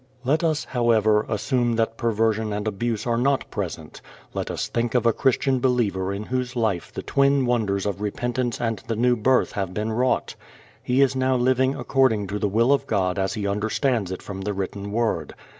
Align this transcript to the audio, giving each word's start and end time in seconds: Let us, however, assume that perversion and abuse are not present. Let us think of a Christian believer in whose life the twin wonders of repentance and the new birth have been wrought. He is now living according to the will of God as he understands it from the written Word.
Let 0.23 0.43
us, 0.43 0.65
however, 0.65 1.27
assume 1.29 1.73
that 1.75 1.95
perversion 1.95 2.51
and 2.53 2.67
abuse 2.67 3.05
are 3.05 3.19
not 3.19 3.51
present. 3.51 4.01
Let 4.33 4.49
us 4.49 4.67
think 4.67 4.95
of 4.95 5.05
a 5.05 5.13
Christian 5.13 5.59
believer 5.59 6.11
in 6.11 6.23
whose 6.23 6.55
life 6.55 6.91
the 6.91 7.03
twin 7.03 7.45
wonders 7.45 7.85
of 7.85 8.01
repentance 8.01 8.59
and 8.59 8.79
the 8.87 8.95
new 8.95 9.15
birth 9.15 9.51
have 9.51 9.75
been 9.75 9.91
wrought. 9.91 10.33
He 10.81 11.01
is 11.03 11.15
now 11.15 11.35
living 11.35 11.75
according 11.75 12.25
to 12.29 12.39
the 12.39 12.49
will 12.49 12.73
of 12.73 12.87
God 12.87 13.19
as 13.19 13.35
he 13.35 13.45
understands 13.45 14.09
it 14.11 14.23
from 14.23 14.41
the 14.41 14.53
written 14.53 14.91
Word. 14.91 15.35